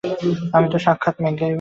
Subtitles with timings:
[0.53, 1.49] আমি তো সাক্ষাত ম্যাকগাইভার।